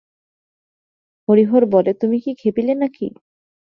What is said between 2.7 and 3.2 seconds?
নাকি?